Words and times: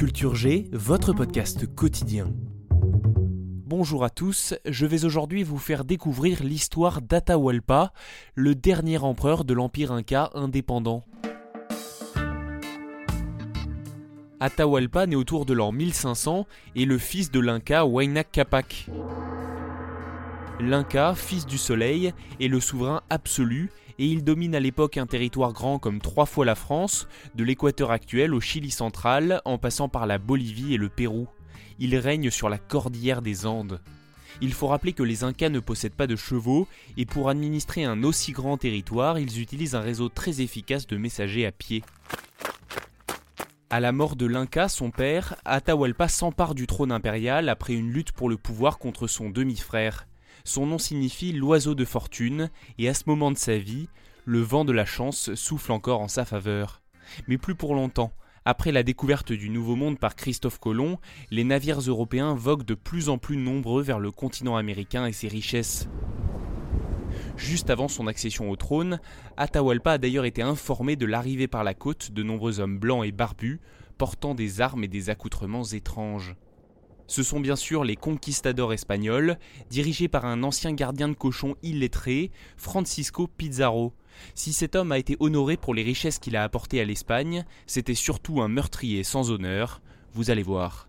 Culture 0.00 0.34
G, 0.34 0.66
votre 0.72 1.12
podcast 1.12 1.66
quotidien. 1.74 2.32
Bonjour 2.72 4.02
à 4.02 4.08
tous, 4.08 4.54
je 4.64 4.86
vais 4.86 5.04
aujourd'hui 5.04 5.42
vous 5.42 5.58
faire 5.58 5.84
découvrir 5.84 6.42
l'histoire 6.42 7.02
d'Atahualpa, 7.02 7.92
le 8.34 8.54
dernier 8.54 8.96
empereur 8.96 9.44
de 9.44 9.52
l'Empire 9.52 9.92
Inca 9.92 10.30
indépendant. 10.32 11.04
Atahualpa 14.40 15.06
naît 15.06 15.16
autour 15.16 15.44
de 15.44 15.52
l'an 15.52 15.70
1500 15.70 16.46
et 16.76 16.86
le 16.86 16.96
fils 16.96 17.30
de 17.30 17.40
l'Inca 17.40 17.84
Huayna 17.84 18.24
Capac. 18.24 18.86
L'Inca, 20.60 21.14
fils 21.14 21.44
du 21.44 21.58
soleil, 21.58 22.14
est 22.40 22.48
le 22.48 22.60
souverain 22.60 23.02
absolu 23.10 23.70
et 24.00 24.06
il 24.06 24.24
domine 24.24 24.54
à 24.54 24.60
l'époque 24.60 24.96
un 24.96 25.06
territoire 25.06 25.52
grand 25.52 25.78
comme 25.78 26.00
trois 26.00 26.24
fois 26.24 26.46
la 26.46 26.54
France, 26.54 27.06
de 27.34 27.44
l'équateur 27.44 27.90
actuel 27.90 28.32
au 28.32 28.40
Chili 28.40 28.70
central, 28.70 29.42
en 29.44 29.58
passant 29.58 29.90
par 29.90 30.06
la 30.06 30.16
Bolivie 30.16 30.72
et 30.72 30.78
le 30.78 30.88
Pérou. 30.88 31.28
Il 31.78 31.94
règne 31.96 32.30
sur 32.30 32.48
la 32.48 32.56
cordillère 32.56 33.20
des 33.20 33.44
Andes. 33.44 33.82
Il 34.40 34.54
faut 34.54 34.68
rappeler 34.68 34.94
que 34.94 35.02
les 35.02 35.22
Incas 35.22 35.50
ne 35.50 35.60
possèdent 35.60 35.92
pas 35.92 36.06
de 36.06 36.16
chevaux 36.16 36.66
et 36.96 37.04
pour 37.04 37.28
administrer 37.28 37.84
un 37.84 38.02
aussi 38.02 38.32
grand 38.32 38.56
territoire, 38.56 39.18
ils 39.18 39.38
utilisent 39.38 39.74
un 39.74 39.80
réseau 39.80 40.08
très 40.08 40.40
efficace 40.40 40.86
de 40.86 40.96
messagers 40.96 41.44
à 41.44 41.52
pied. 41.52 41.84
À 43.68 43.80
la 43.80 43.92
mort 43.92 44.16
de 44.16 44.24
l'Inca, 44.24 44.70
son 44.70 44.90
père, 44.90 45.36
Atahualpa 45.44 46.08
s'empare 46.08 46.54
du 46.54 46.66
trône 46.66 46.90
impérial 46.90 47.50
après 47.50 47.74
une 47.74 47.90
lutte 47.90 48.12
pour 48.12 48.30
le 48.30 48.38
pouvoir 48.38 48.78
contre 48.78 49.06
son 49.06 49.28
demi-frère. 49.28 50.06
Son 50.44 50.66
nom 50.66 50.78
signifie 50.78 51.32
l'oiseau 51.32 51.74
de 51.74 51.84
fortune, 51.84 52.50
et 52.78 52.88
à 52.88 52.94
ce 52.94 53.04
moment 53.06 53.30
de 53.30 53.38
sa 53.38 53.58
vie, 53.58 53.88
le 54.24 54.40
vent 54.40 54.64
de 54.64 54.72
la 54.72 54.84
chance 54.84 55.34
souffle 55.34 55.72
encore 55.72 56.00
en 56.00 56.08
sa 56.08 56.24
faveur. 56.24 56.82
Mais 57.28 57.38
plus 57.38 57.54
pour 57.54 57.74
longtemps. 57.74 58.12
Après 58.44 58.72
la 58.72 58.82
découverte 58.82 59.32
du 59.32 59.50
Nouveau 59.50 59.76
Monde 59.76 59.98
par 59.98 60.16
Christophe 60.16 60.58
Colomb, 60.58 60.98
les 61.30 61.44
navires 61.44 61.80
européens 61.80 62.34
voguent 62.34 62.64
de 62.64 62.74
plus 62.74 63.08
en 63.08 63.18
plus 63.18 63.36
nombreux 63.36 63.82
vers 63.82 63.98
le 63.98 64.10
continent 64.10 64.56
américain 64.56 65.06
et 65.06 65.12
ses 65.12 65.28
richesses. 65.28 65.88
Juste 67.36 67.70
avant 67.70 67.88
son 67.88 68.06
accession 68.06 68.50
au 68.50 68.56
trône, 68.56 69.00
Atahualpa 69.36 69.92
a 69.92 69.98
d'ailleurs 69.98 70.24
été 70.24 70.42
informé 70.42 70.96
de 70.96 71.06
l'arrivée 71.06 71.48
par 71.48 71.64
la 71.64 71.74
côte 71.74 72.12
de 72.12 72.22
nombreux 72.22 72.60
hommes 72.60 72.78
blancs 72.78 73.04
et 73.04 73.12
barbus, 73.12 73.60
portant 73.98 74.34
des 74.34 74.60
armes 74.60 74.84
et 74.84 74.88
des 74.88 75.10
accoutrements 75.10 75.64
étranges. 75.64 76.34
Ce 77.10 77.24
sont 77.24 77.40
bien 77.40 77.56
sûr 77.56 77.82
les 77.82 77.96
conquistadors 77.96 78.72
espagnols, 78.72 79.36
dirigés 79.68 80.06
par 80.06 80.26
un 80.26 80.44
ancien 80.44 80.72
gardien 80.72 81.08
de 81.08 81.14
cochon 81.14 81.56
illettré, 81.64 82.30
Francisco 82.56 83.26
Pizarro. 83.26 83.92
Si 84.36 84.52
cet 84.52 84.76
homme 84.76 84.92
a 84.92 84.98
été 84.98 85.16
honoré 85.18 85.56
pour 85.56 85.74
les 85.74 85.82
richesses 85.82 86.20
qu'il 86.20 86.36
a 86.36 86.44
apportées 86.44 86.80
à 86.80 86.84
l'Espagne, 86.84 87.44
c'était 87.66 87.96
surtout 87.96 88.40
un 88.42 88.46
meurtrier 88.46 89.02
sans 89.02 89.32
honneur, 89.32 89.82
vous 90.14 90.30
allez 90.30 90.44
voir. 90.44 90.88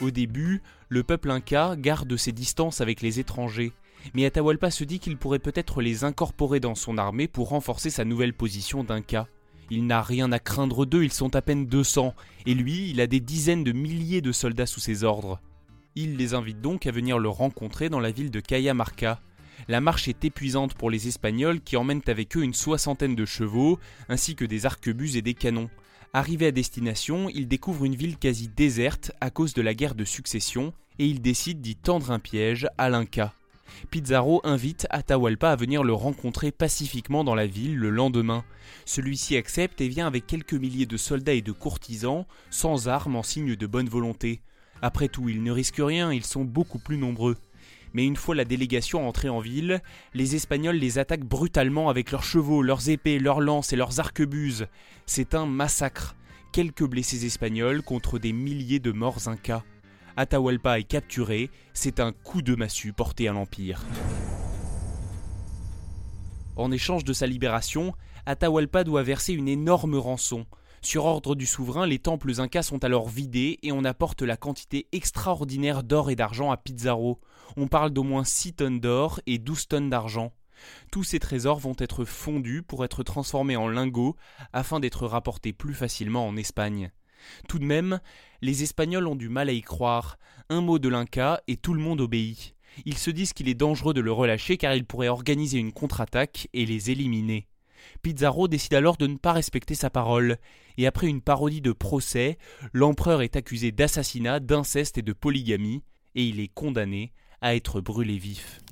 Au 0.00 0.10
début, 0.10 0.60
le 0.88 1.04
peuple 1.04 1.30
inca 1.30 1.76
garde 1.76 2.16
ses 2.16 2.32
distances 2.32 2.80
avec 2.80 3.02
les 3.02 3.20
étrangers, 3.20 3.72
mais 4.14 4.26
Atahualpa 4.26 4.72
se 4.72 4.82
dit 4.82 4.98
qu'il 4.98 5.16
pourrait 5.16 5.38
peut-être 5.38 5.80
les 5.80 6.02
incorporer 6.02 6.58
dans 6.58 6.74
son 6.74 6.98
armée 6.98 7.28
pour 7.28 7.50
renforcer 7.50 7.90
sa 7.90 8.04
nouvelle 8.04 8.34
position 8.34 8.82
d'inca. 8.82 9.28
Il 9.70 9.86
n'a 9.86 10.02
rien 10.02 10.30
à 10.32 10.38
craindre 10.38 10.86
d'eux, 10.86 11.04
ils 11.04 11.12
sont 11.12 11.34
à 11.36 11.42
peine 11.42 11.66
200, 11.66 12.14
et 12.46 12.54
lui, 12.54 12.90
il 12.90 13.00
a 13.00 13.06
des 13.06 13.20
dizaines 13.20 13.64
de 13.64 13.72
milliers 13.72 14.20
de 14.20 14.32
soldats 14.32 14.66
sous 14.66 14.80
ses 14.80 15.04
ordres. 15.04 15.40
Il 15.94 16.16
les 16.16 16.34
invite 16.34 16.60
donc 16.60 16.86
à 16.86 16.90
venir 16.90 17.18
le 17.18 17.28
rencontrer 17.28 17.88
dans 17.88 18.00
la 18.00 18.10
ville 18.10 18.30
de 18.30 18.40
Cayamarca. 18.40 19.20
La 19.68 19.80
marche 19.80 20.08
est 20.08 20.24
épuisante 20.24 20.74
pour 20.74 20.90
les 20.90 21.08
Espagnols 21.08 21.60
qui 21.60 21.76
emmènent 21.76 22.02
avec 22.06 22.36
eux 22.36 22.42
une 22.42 22.54
soixantaine 22.54 23.14
de 23.14 23.24
chevaux, 23.24 23.78
ainsi 24.08 24.34
que 24.34 24.44
des 24.44 24.66
arquebuses 24.66 25.16
et 25.16 25.22
des 25.22 25.34
canons. 25.34 25.70
Arrivé 26.12 26.46
à 26.46 26.52
destination, 26.52 27.28
il 27.28 27.48
découvre 27.48 27.84
une 27.84 27.96
ville 27.96 28.18
quasi 28.18 28.48
déserte 28.48 29.12
à 29.20 29.30
cause 29.30 29.54
de 29.54 29.62
la 29.62 29.74
guerre 29.74 29.94
de 29.94 30.04
succession, 30.04 30.72
et 30.98 31.06
il 31.06 31.20
décide 31.20 31.60
d'y 31.60 31.76
tendre 31.76 32.10
un 32.10 32.18
piège 32.18 32.68
à 32.78 32.88
l'Inca. 32.88 33.34
Pizarro 33.90 34.40
invite 34.44 34.86
Atahualpa 34.90 35.50
à 35.50 35.56
venir 35.56 35.84
le 35.84 35.92
rencontrer 35.92 36.52
pacifiquement 36.52 37.24
dans 37.24 37.34
la 37.34 37.46
ville 37.46 37.76
le 37.76 37.90
lendemain. 37.90 38.44
Celui-ci 38.84 39.36
accepte 39.36 39.80
et 39.80 39.88
vient 39.88 40.06
avec 40.06 40.26
quelques 40.26 40.54
milliers 40.54 40.86
de 40.86 40.96
soldats 40.96 41.34
et 41.34 41.42
de 41.42 41.52
courtisans, 41.52 42.26
sans 42.50 42.88
armes 42.88 43.16
en 43.16 43.22
signe 43.22 43.56
de 43.56 43.66
bonne 43.66 43.88
volonté. 43.88 44.40
Après 44.82 45.08
tout, 45.08 45.28
ils 45.28 45.42
ne 45.42 45.50
risquent 45.50 45.82
rien, 45.84 46.12
ils 46.12 46.24
sont 46.24 46.44
beaucoup 46.44 46.78
plus 46.78 46.98
nombreux. 46.98 47.36
Mais 47.94 48.04
une 48.04 48.16
fois 48.16 48.34
la 48.34 48.44
délégation 48.44 49.08
entrée 49.08 49.28
en 49.28 49.38
ville, 49.38 49.80
les 50.14 50.34
Espagnols 50.34 50.76
les 50.76 50.98
attaquent 50.98 51.24
brutalement 51.24 51.88
avec 51.88 52.10
leurs 52.10 52.24
chevaux, 52.24 52.60
leurs 52.60 52.88
épées, 52.88 53.20
leurs 53.20 53.40
lances 53.40 53.72
et 53.72 53.76
leurs 53.76 54.00
arquebuses. 54.00 54.66
C'est 55.06 55.34
un 55.34 55.46
massacre. 55.46 56.16
Quelques 56.52 56.84
blessés 56.84 57.24
espagnols 57.24 57.82
contre 57.82 58.18
des 58.18 58.32
milliers 58.32 58.80
de 58.80 58.92
morts 58.92 59.26
incas. 59.26 59.62
Atahualpa 60.16 60.78
est 60.78 60.84
capturé, 60.84 61.50
c'est 61.72 61.98
un 61.98 62.12
coup 62.12 62.40
de 62.40 62.54
massue 62.54 62.92
porté 62.92 63.28
à 63.28 63.32
l'Empire. 63.32 63.84
En 66.56 66.70
échange 66.70 67.02
de 67.02 67.12
sa 67.12 67.26
libération, 67.26 67.94
Atahualpa 68.26 68.84
doit 68.84 69.02
verser 69.02 69.32
une 69.32 69.48
énorme 69.48 69.96
rançon. 69.96 70.46
Sur 70.82 71.06
ordre 71.06 71.34
du 71.34 71.46
souverain, 71.46 71.86
les 71.86 71.98
temples 71.98 72.40
incas 72.40 72.62
sont 72.62 72.84
alors 72.84 73.08
vidés 73.08 73.58
et 73.62 73.72
on 73.72 73.84
apporte 73.84 74.22
la 74.22 74.36
quantité 74.36 74.86
extraordinaire 74.92 75.82
d'or 75.82 76.10
et 76.10 76.16
d'argent 76.16 76.52
à 76.52 76.56
Pizarro. 76.56 77.20
On 77.56 77.66
parle 77.66 77.90
d'au 77.90 78.04
moins 78.04 78.24
6 78.24 78.52
tonnes 78.54 78.80
d'or 78.80 79.20
et 79.26 79.38
12 79.38 79.66
tonnes 79.66 79.90
d'argent. 79.90 80.32
Tous 80.92 81.02
ces 81.02 81.18
trésors 81.18 81.58
vont 81.58 81.74
être 81.78 82.04
fondus 82.04 82.62
pour 82.62 82.84
être 82.84 83.02
transformés 83.02 83.56
en 83.56 83.66
lingots 83.66 84.14
afin 84.52 84.78
d'être 84.78 85.06
rapportés 85.06 85.52
plus 85.52 85.74
facilement 85.74 86.28
en 86.28 86.36
Espagne. 86.36 86.92
Tout 87.48 87.58
de 87.58 87.64
même, 87.64 88.00
les 88.42 88.62
Espagnols 88.62 89.06
ont 89.06 89.16
du 89.16 89.28
mal 89.28 89.48
à 89.48 89.52
y 89.52 89.62
croire. 89.62 90.18
Un 90.48 90.60
mot 90.60 90.78
de 90.78 90.88
l'Inca 90.88 91.40
et 91.46 91.56
tout 91.56 91.74
le 91.74 91.80
monde 91.80 92.00
obéit. 92.00 92.54
Ils 92.84 92.98
se 92.98 93.10
disent 93.10 93.32
qu'il 93.32 93.48
est 93.48 93.54
dangereux 93.54 93.94
de 93.94 94.00
le 94.00 94.12
relâcher 94.12 94.56
car 94.56 94.74
il 94.74 94.84
pourrait 94.84 95.08
organiser 95.08 95.58
une 95.58 95.72
contre-attaque 95.72 96.48
et 96.52 96.66
les 96.66 96.90
éliminer. 96.90 97.46
Pizarro 98.02 98.48
décide 98.48 98.74
alors 98.74 98.96
de 98.96 99.06
ne 99.06 99.16
pas 99.16 99.32
respecter 99.32 99.74
sa 99.74 99.90
parole, 99.90 100.38
et 100.78 100.86
après 100.86 101.06
une 101.06 101.20
parodie 101.20 101.60
de 101.60 101.72
procès, 101.72 102.38
l'empereur 102.72 103.22
est 103.22 103.36
accusé 103.36 103.72
d'assassinat, 103.72 104.40
d'inceste 104.40 104.98
et 104.98 105.02
de 105.02 105.12
polygamie, 105.12 105.82
et 106.14 106.24
il 106.24 106.40
est 106.40 106.52
condamné 106.52 107.12
à 107.40 107.54
être 107.54 107.80
brûlé 107.80 108.16
vif. 108.16 108.63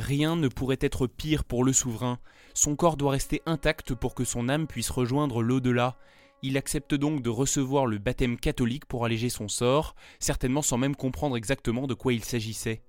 Rien 0.00 0.34
ne 0.34 0.48
pourrait 0.48 0.78
être 0.80 1.06
pire 1.06 1.44
pour 1.44 1.62
le 1.62 1.74
souverain. 1.74 2.20
Son 2.54 2.74
corps 2.74 2.96
doit 2.96 3.12
rester 3.12 3.42
intact 3.44 3.94
pour 3.94 4.14
que 4.14 4.24
son 4.24 4.48
âme 4.48 4.66
puisse 4.66 4.88
rejoindre 4.88 5.42
l'au-delà. 5.42 5.98
Il 6.42 6.56
accepte 6.56 6.94
donc 6.94 7.22
de 7.22 7.28
recevoir 7.28 7.84
le 7.84 7.98
baptême 7.98 8.38
catholique 8.38 8.86
pour 8.86 9.04
alléger 9.04 9.28
son 9.28 9.46
sort, 9.46 9.94
certainement 10.18 10.62
sans 10.62 10.78
même 10.78 10.96
comprendre 10.96 11.36
exactement 11.36 11.86
de 11.86 11.92
quoi 11.92 12.14
il 12.14 12.24
s'agissait. 12.24 12.82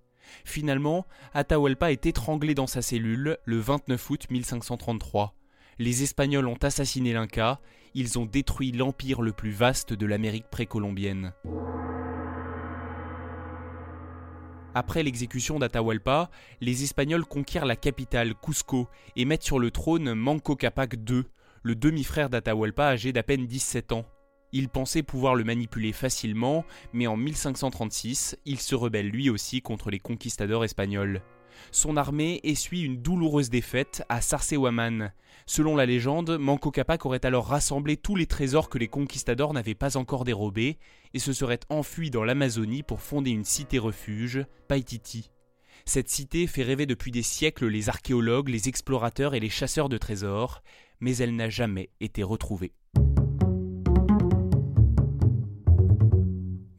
Finalement, 0.46 1.06
Atahualpa 1.34 1.92
est 1.92 2.06
étranglé 2.06 2.56
dans 2.56 2.68
sa 2.68 2.82
cellule 2.82 3.38
le 3.44 3.58
29 3.60 4.10
août 4.10 4.28
1533. 4.30 5.36
Les 5.80 6.04
Espagnols 6.04 6.48
ont 6.48 6.60
assassiné 6.62 7.12
l'Inca, 7.12 7.60
ils 7.94 8.20
ont 8.20 8.26
détruit 8.26 8.72
l'empire 8.72 9.22
le 9.22 9.34
plus 9.34 9.52
vaste 9.52 9.92
de 9.92 10.06
l'Amérique 10.06 10.50
précolombienne. 10.50 11.34
Après 14.74 15.04
l'exécution 15.04 15.60
d'Atahualpa, 15.60 16.30
les 16.62 16.84
Espagnols 16.84 17.26
conquièrent 17.26 17.66
la 17.66 17.76
capitale, 17.76 18.36
Cusco, 18.36 18.88
et 19.18 19.26
mettent 19.26 19.44
sur 19.44 19.60
le 19.60 19.70
trône 19.70 20.14
Manco 20.14 20.56
Capac 20.56 20.94
II, 20.94 21.24
le 21.64 21.76
demi-frère 21.76 22.30
d'Atahualpa 22.30 22.88
âgé 22.88 23.12
d'à 23.12 23.24
peine 23.24 23.48
17 23.48 23.92
ans. 23.92 24.06
Ils 24.54 24.70
pensaient 24.70 25.04
pouvoir 25.04 25.36
le 25.36 25.44
manipuler 25.44 25.92
facilement, 25.92 26.66
mais 26.94 27.08
en 27.08 27.18
1536, 27.18 28.38
il 28.46 28.60
se 28.60 28.76
rebelle 28.76 29.10
lui 29.10 29.30
aussi 29.30 29.62
contre 29.62 29.92
les 29.92 30.00
conquistadors 30.00 30.64
espagnols. 30.64 31.22
Son 31.72 31.98
armée 31.98 32.40
essuie 32.44 32.84
une 32.84 33.02
douloureuse 33.02 33.50
défaite 33.50 34.04
à 34.10 34.22
Sarsewaman. 34.22 35.12
Selon 35.46 35.76
la 35.76 35.86
légende, 35.86 36.38
Manco 36.38 36.72
Capac 36.72 37.06
aurait 37.06 37.26
alors 37.26 37.48
rassemblé 37.48 37.98
tous 37.98 38.16
les 38.16 38.26
trésors 38.26 38.70
que 38.70 38.78
les 38.78 38.88
conquistadors 38.88 39.54
n'avaient 39.54 39.76
pas 39.76 39.98
encore 39.98 40.24
dérobés 40.24 40.78
et 41.14 41.20
se 41.20 41.34
serait 41.34 41.60
enfui 41.70 42.10
dans 42.10 42.24
l'Amazonie 42.24 42.84
pour 42.84 43.02
fonder 43.02 43.32
une 43.32 43.46
cité-refuge, 43.46 44.46
Paititi. 44.68 45.30
Cette 45.86 46.10
cité 46.10 46.48
fait 46.48 46.64
rêver 46.64 46.86
depuis 46.86 47.12
des 47.12 47.24
siècles 47.24 47.68
les 47.68 47.90
archéologues, 47.90 48.50
les 48.50 48.70
explorateurs 48.70 49.34
et 49.34 49.40
les 49.40 49.50
chasseurs 49.50 49.90
de 49.90 49.98
trésors, 49.98 50.62
mais 51.00 51.18
elle 51.18 51.36
n'a 51.36 51.50
jamais 51.50 51.90
été 52.00 52.24
retrouvée. 52.24 52.74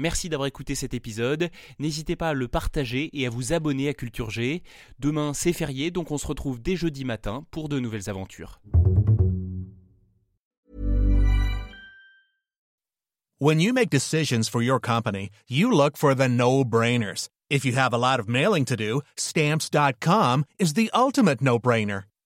Merci 0.02 0.28
d'avoir 0.28 0.49
écouté 0.49 0.75
cet 0.75 0.94
épisode. 0.94 1.49
N'hésitez 1.78 2.16
pas 2.16 2.31
à 2.31 2.34
le 2.34 2.49
partager 2.49 3.08
et 3.12 3.25
à 3.25 3.31
vous 3.31 3.52
abonner 3.52 3.88
à 3.88 3.94
Culture 3.94 4.31
G. 4.31 4.64
Demain, 4.99 5.32
c'est 5.32 5.52
férié, 5.52 5.93
donc 5.93 6.10
on 6.10 6.19
se 6.19 6.26
retrouve 6.26 6.60
dès 6.60 6.75
jeudi 6.75 7.04
matin 7.04 7.46
pour 7.52 7.69
de 7.69 7.78
nouvelles 7.78 8.10
aventures. 8.10 8.60
When 13.38 13.60
you 13.60 13.72
make 13.72 13.90
decisions 13.90 14.49
for 14.50 14.60
your 14.60 14.81
company, 14.81 15.31
you 15.49 15.70
look 15.70 15.96
for 15.96 16.16
the 16.16 16.28
no-brainers. 16.28 17.28
If 17.48 17.64
you 17.64 17.76
have 17.76 17.94
a 17.94 17.98
lot 17.98 18.19
of 18.19 18.28
mailing 18.28 18.64
to 18.64 18.76
do, 18.76 19.02
stamps.com 19.16 20.44
is 20.58 20.75
the 20.75 20.90
ultimate 20.93 21.40
no-brainer. 21.40 22.06